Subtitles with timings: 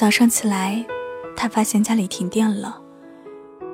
[0.00, 0.82] 早上起来，
[1.36, 2.80] 他发现家里停电了，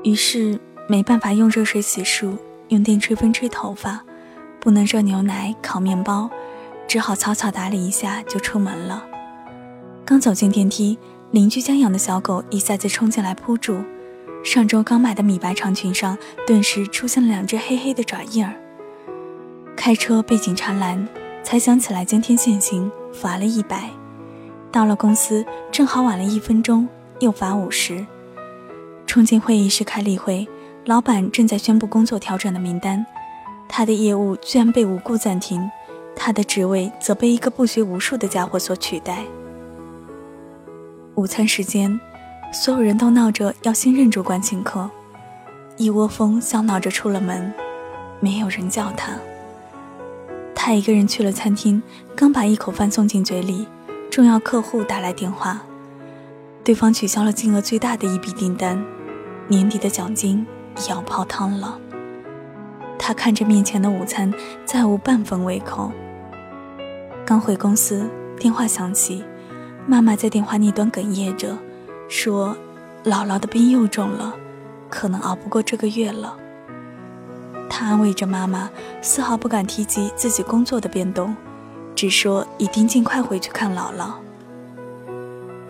[0.03, 2.37] 于是没办法用热水洗漱，
[2.67, 4.04] 用电吹风吹头发，
[4.58, 6.29] 不能热牛奶、烤面包，
[6.89, 9.07] 只好草草打理一下就出门了。
[10.04, 10.99] 刚走进电梯，
[11.31, 13.85] 邻居家养的小狗一下子冲进来扑住，
[14.43, 18.52] 上周刚买的米白长裙上顿时出现了两只黑黑的爪印儿。
[19.77, 21.07] 开车被警察拦，
[21.45, 23.88] 才想起来今天限行，罚了一百。
[24.77, 26.87] 到了公司，正好晚了一分钟，
[27.21, 28.05] 又罚五十。
[29.07, 30.47] 冲进会议室开例会，
[30.85, 33.07] 老板正在宣布工作调整的名单，
[33.66, 35.71] 他的业务居然被无故暂停，
[36.15, 39.25] 他的职位则被一个不学无术的家伙所取代。
[41.15, 41.99] 午餐时间，
[42.52, 44.91] 所有人都闹着要新任主管请客，
[45.79, 47.51] 一窝蜂笑闹着出了门，
[48.21, 49.15] 没有人叫他。
[50.54, 51.82] 他一个人去了餐厅，
[52.15, 53.66] 刚把一口饭送进嘴里，
[54.17, 55.61] 重要客户打来电话，
[56.65, 58.83] 对方取消了金额最大的一笔订单，
[59.47, 60.47] 年底的奖金
[60.79, 61.79] 也要泡汤了。
[62.99, 64.33] 他看着面前的午餐，
[64.64, 65.92] 再无半分胃口。
[67.27, 69.22] 刚回公司，电话响起，
[69.87, 71.55] 妈妈在电话那端哽咽着，
[72.09, 72.56] 说
[73.05, 74.34] ：“姥姥的病又重了，
[74.89, 76.34] 可能熬不过这个月了。”
[77.69, 78.70] 他安慰着妈妈，
[79.03, 81.37] 丝毫不敢提及自己工作的变动，
[81.97, 84.12] 只说一定尽快回去看姥姥。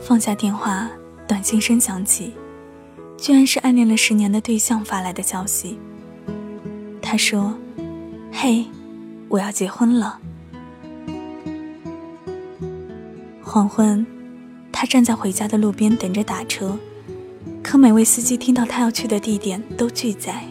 [0.01, 0.91] 放下电话，
[1.27, 2.35] 短信声响起，
[3.17, 5.79] 居然是暗恋了十年的对象发来的消息。
[7.01, 7.57] 他说
[8.33, 8.67] ：“嘿，
[9.29, 10.19] 我要结婚了。”
[13.41, 14.05] 黄昏，
[14.73, 16.77] 他站在回家的路边等着打车，
[17.63, 20.43] 可每位司机听到他要去的地点都拒载。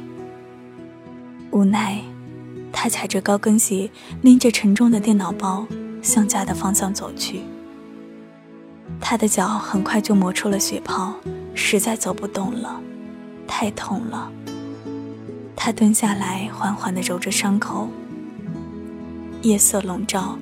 [1.52, 2.02] 无奈，
[2.78, 3.90] 他踩着高跟鞋，
[4.22, 5.66] 拎着沉重的电脑包，
[6.02, 7.40] 向家的方向走去。
[9.00, 11.14] 他的脚很快就磨出了血泡，
[11.54, 12.82] 实在走不动了，
[13.48, 14.30] 太痛了。
[15.56, 17.88] 他蹲下来，缓缓地揉着伤口。
[19.42, 20.38] 夜色笼罩，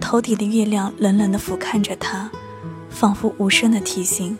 [0.00, 2.30] 头顶的月亮冷冷地俯瞰着他，
[2.90, 4.38] 仿佛无声的提醒：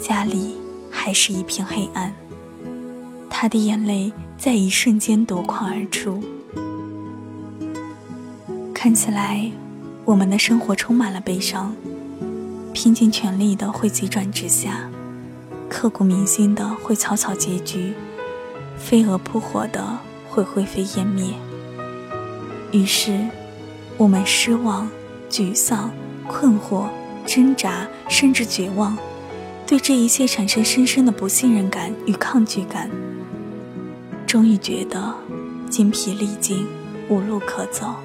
[0.00, 0.56] 家里
[0.90, 2.10] 还是一片黑暗。
[3.28, 4.10] 他的眼泪。
[4.40, 6.18] 在一瞬间夺眶而出。
[8.72, 9.52] 看起来，
[10.06, 11.76] 我们的生活充满了悲伤，
[12.72, 14.88] 拼尽全力的会急转直下，
[15.68, 17.92] 刻骨铭心的会草草结局，
[18.78, 19.98] 飞蛾扑火的
[20.30, 21.34] 会灰飞烟灭。
[22.72, 23.20] 于是，
[23.98, 24.88] 我们失望、
[25.28, 25.90] 沮丧、
[26.26, 26.86] 困惑、
[27.26, 28.96] 挣扎，甚至绝望，
[29.66, 32.88] 对这一切产生深深的不信任感与抗拒感。
[34.30, 35.12] 终于觉得
[35.68, 36.64] 筋疲力尽，
[37.08, 37.96] 无路可走。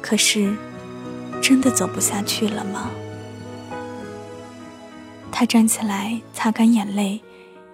[0.00, 0.56] 可是，
[1.42, 2.88] 真的走不下去了吗？
[5.30, 7.20] 他站起来，擦干眼泪，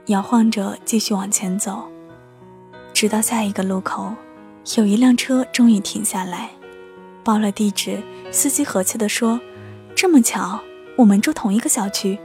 [0.06, 1.88] 摇晃着继续往前走。
[2.92, 4.12] 直到下一个路口，
[4.76, 6.50] 有一辆车终于停下来，
[7.22, 8.02] 报了地址。
[8.32, 9.40] 司机和气地说
[9.94, 10.58] ：“这么巧，
[10.96, 12.18] 我们住同一个小区。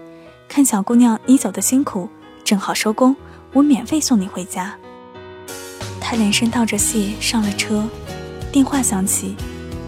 [0.49, 2.09] 看小姑娘你走的辛苦，
[2.43, 3.15] 正好收工。”
[3.55, 4.75] 我免费送你回家。
[6.01, 7.87] 他连声道着谢，上了车。
[8.51, 9.33] 电话响起，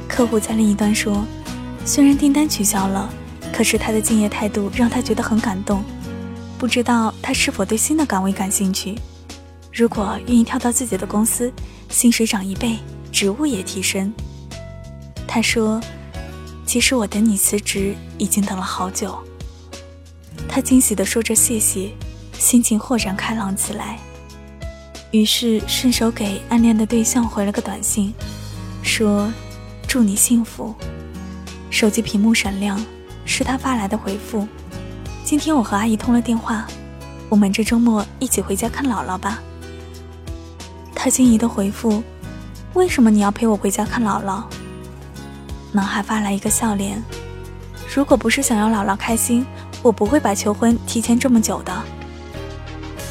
[0.08, 1.26] 客户在另一端说
[1.84, 3.10] ：“虽然订单取消了，
[3.52, 5.84] 可是他的敬业态度让他觉得很感动。
[6.58, 8.98] 不知道他是否对新的岗位感兴趣？
[9.74, 11.52] 如果愿意跳到自己的公司，
[11.90, 12.78] 薪水涨一倍，
[13.12, 14.14] 职务也提升。”
[15.28, 15.82] 他说
[16.66, 19.14] ：“其实我等你辞职已经等了好久。”
[20.48, 21.92] 他惊喜地说着谢谢。
[22.40, 24.00] 心情豁然开朗起来，
[25.12, 28.14] 于是顺手给暗恋的对象回了个短信，
[28.84, 29.32] 说
[29.88, 30.74] ：“祝你幸福。”
[31.70, 32.80] 手机屏幕闪亮，
[33.26, 34.48] 是他发来的回复
[35.26, 36.66] ：“今天我和阿姨通了电话，
[37.28, 39.40] 我们这周末一起回家看姥姥吧。”
[40.96, 42.02] 他惊疑的回复
[42.74, 44.44] ：“为什么你要陪我回家看姥姥？”
[45.74, 47.04] 男孩发来一个笑脸
[47.94, 49.46] ：“如果不是想要姥姥开心，
[49.82, 51.74] 我不会把求婚提前这么久的。”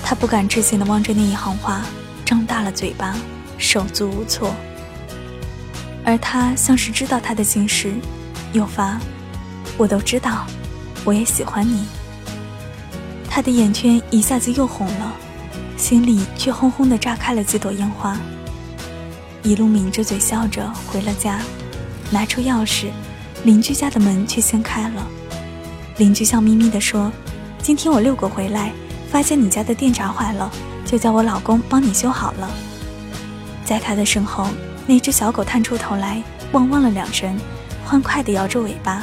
[0.09, 1.83] 他不敢置信地望着那一行话，
[2.25, 3.17] 张大了嘴巴，
[3.59, 4.55] 手足无措。
[6.05, 7.93] 而他像是知道他的心事，
[8.53, 9.01] 又发
[9.77, 10.47] ：“我都知道，
[11.05, 11.89] 我也喜欢你。”
[13.29, 15.13] 他的眼圈一下子又红了，
[15.77, 18.17] 心里却轰轰地炸开了几朵烟花。
[19.43, 21.41] 一路抿着嘴笑着回了家，
[22.13, 22.91] 拿出钥匙，
[23.43, 25.05] 邻居家的门却先开了。
[25.97, 27.11] 邻居笑眯眯地说
[27.61, 28.71] ：“今天我遛狗回来。”
[29.11, 30.51] 发现你家的电闸坏了，
[30.85, 32.51] 就叫我老公帮你修好了。
[33.65, 34.47] 在他的身后，
[34.87, 36.23] 那只小狗探出头来，
[36.53, 37.39] 汪汪了两声，
[37.85, 39.03] 欢快地摇着尾巴。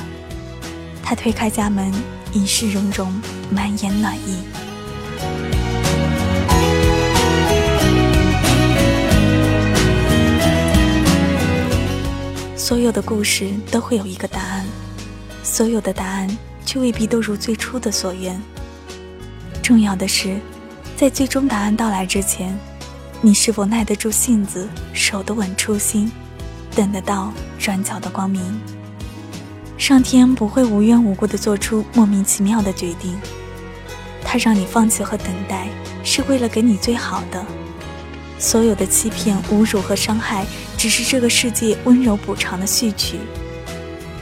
[1.02, 1.92] 他推开家门，
[2.32, 3.14] 一世融融，
[3.50, 4.38] 满眼暖意。
[12.56, 14.66] 所有的故事都会有一个答案，
[15.44, 18.42] 所有的答案却未必都如最初的所愿。
[19.64, 20.38] 重要的是，
[20.98, 22.54] 在最终答案到来之前，
[23.22, 26.12] 你是否耐得住性子，守得稳初心，
[26.76, 28.42] 等得到转角的光明？
[29.78, 33.18] 上天不会无缘无故的做出莫名其妙的决定，
[34.22, 35.70] 他让你放弃和等待，
[36.04, 37.42] 是为了给你最好的。
[38.38, 40.46] 所有的欺骗、侮辱和伤害，
[40.78, 43.18] 只是这个世界温柔补偿的序曲。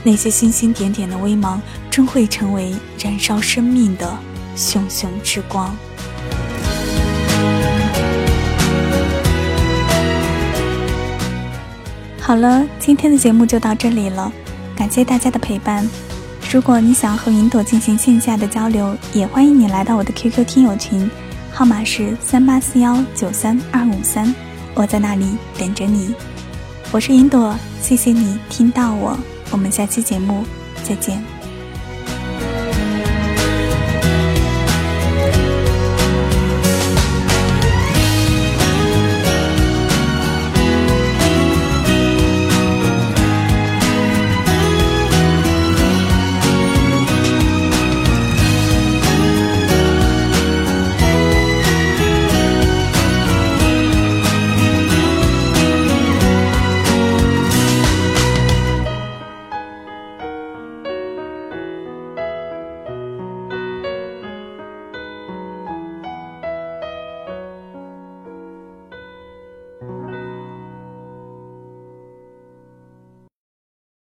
[0.04, 1.60] 那些星星点点的微芒，
[1.90, 4.16] 终会成为燃烧生命的
[4.56, 5.74] 熊熊之光。
[12.20, 14.32] 好了，今天的节目就到这里了。
[14.76, 15.88] 感谢大家的陪伴。
[16.50, 21.10] 如果你想和云朵进行线下的交流，也欢迎你来到我的 QQ 听友群，
[21.50, 24.34] 号码是三八四幺九三二五三，
[24.74, 26.14] 我在那里等着你。
[26.90, 29.18] 我是云朵，谢谢你听到我，
[29.50, 30.44] 我们下期节目
[30.84, 31.31] 再见。